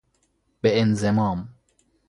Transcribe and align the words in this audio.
به 0.61 0.81
انضمام 0.81 1.49